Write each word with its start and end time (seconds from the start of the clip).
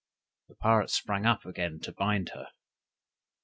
The 0.49 0.55
pirate 0.55 0.89
sprang 0.89 1.27
up 1.27 1.45
again 1.45 1.79
to 1.81 1.91
bind 1.91 2.29
her. 2.29 2.47